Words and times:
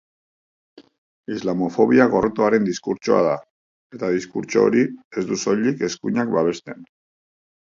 Islamofobia 1.33 2.07
gorrotoaren 2.13 2.65
diskurtsoa 2.69 3.19
da, 3.27 3.35
eta 3.99 4.09
diskurtso 4.17 4.65
hori 4.71 4.87
ez 5.23 5.27
du 5.33 5.39
soilik 5.45 5.85
eskuinak 5.91 6.33
babesten. 6.39 6.83